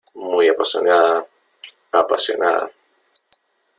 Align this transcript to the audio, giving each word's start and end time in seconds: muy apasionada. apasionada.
muy 0.15 0.47
apasionada. 0.49 1.23
apasionada. 1.91 2.71